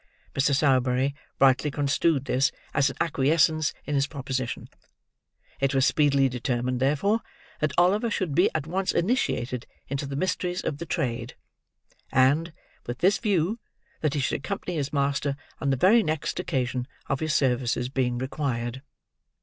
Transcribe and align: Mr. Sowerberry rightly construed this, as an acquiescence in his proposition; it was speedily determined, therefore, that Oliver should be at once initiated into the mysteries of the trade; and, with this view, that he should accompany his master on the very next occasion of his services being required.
Mr. 0.33 0.55
Sowerberry 0.55 1.13
rightly 1.39 1.69
construed 1.69 2.25
this, 2.25 2.51
as 2.73 2.89
an 2.89 2.95
acquiescence 2.99 3.71
in 3.85 3.93
his 3.93 4.07
proposition; 4.07 4.67
it 5.59 5.75
was 5.75 5.85
speedily 5.85 6.27
determined, 6.27 6.79
therefore, 6.79 7.19
that 7.59 7.71
Oliver 7.77 8.09
should 8.09 8.33
be 8.33 8.49
at 8.55 8.65
once 8.65 8.93
initiated 8.93 9.67
into 9.89 10.07
the 10.07 10.15
mysteries 10.15 10.63
of 10.63 10.79
the 10.79 10.87
trade; 10.87 11.35
and, 12.11 12.51
with 12.87 12.97
this 12.97 13.19
view, 13.19 13.59
that 14.01 14.15
he 14.15 14.19
should 14.19 14.39
accompany 14.39 14.75
his 14.75 14.91
master 14.91 15.35
on 15.59 15.69
the 15.69 15.77
very 15.77 16.01
next 16.01 16.39
occasion 16.39 16.87
of 17.07 17.19
his 17.19 17.35
services 17.35 17.87
being 17.87 18.17
required. 18.17 18.81